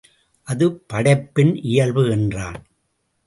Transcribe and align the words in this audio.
அது 0.47 0.65
படைப்பின் 0.93 1.53
இயல்பு 1.63 2.09
என்றான். 2.09 2.59